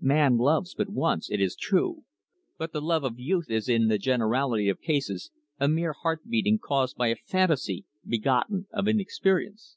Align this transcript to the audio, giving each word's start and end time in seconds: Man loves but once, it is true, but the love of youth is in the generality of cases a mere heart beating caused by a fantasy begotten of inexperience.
Man 0.00 0.36
loves 0.36 0.74
but 0.74 0.88
once, 0.90 1.30
it 1.30 1.40
is 1.40 1.54
true, 1.54 2.02
but 2.58 2.72
the 2.72 2.80
love 2.82 3.04
of 3.04 3.20
youth 3.20 3.48
is 3.48 3.68
in 3.68 3.86
the 3.86 3.98
generality 3.98 4.68
of 4.68 4.80
cases 4.80 5.30
a 5.60 5.68
mere 5.68 5.92
heart 5.92 6.28
beating 6.28 6.58
caused 6.58 6.96
by 6.96 7.06
a 7.06 7.14
fantasy 7.14 7.84
begotten 8.04 8.66
of 8.72 8.88
inexperience. 8.88 9.76